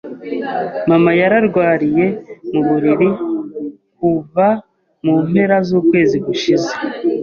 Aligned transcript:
Mama 0.89 1.11
yararwariye 1.21 2.05
mu 2.51 2.61
buriri 2.67 3.09
kuva 3.97 4.47
mu 5.05 5.15
mpera 5.27 5.57
z'ukwezi 5.67 6.17
gushize. 6.25 6.71